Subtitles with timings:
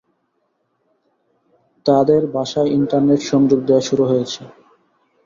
[1.85, 4.41] তাঁদের বাসায় ইন্টারনেট সংযোগ দেওয়া শুরু হয়েছে।